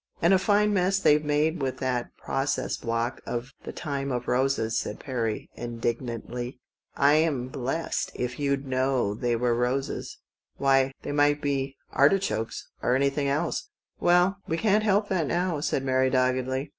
"And 0.23 0.33
a 0.33 0.39
fine 0.39 0.73
mess 0.73 0.97
they've 0.97 1.23
made 1.23 1.61
with 1.61 1.77
that 1.77 2.17
process 2.17 2.75
block 2.75 3.21
of' 3.27 3.53
The 3.65 3.71
Time 3.71 4.11
of 4.11 4.27
Roses,'" 4.27 4.79
said 4.79 4.99
Perry 4.99 5.47
indignantly. 5.53 6.59
"I'm 6.97 7.49
blessed 7.49 8.09
if 8.15 8.39
you'd 8.39 8.65
know 8.65 9.13
they 9.13 9.35
were 9.35 9.53
roses. 9.53 10.17
Why, 10.57 10.91
they 11.03 11.11
might 11.11 11.39
be— 11.39 11.77
artichokes— 12.01 12.67
or 12.81 12.95
anything 12.95 13.27
else."" 13.27 13.69
Well, 14.01 14.39
we 14.47 14.57
can't 14.57 14.83
help 14.83 15.07
that 15.09 15.27
now," 15.27 15.59
said 15.59 15.83
Mary 15.83 16.09
doggedly. 16.09 16.69